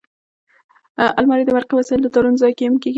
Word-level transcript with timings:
الماري 1.19 1.43
د 1.45 1.49
برقي 1.57 1.73
وسایلو 1.75 2.05
د 2.05 2.09
تارونو 2.15 2.39
ځای 2.41 2.53
هم 2.65 2.73
کېږي 2.83 2.89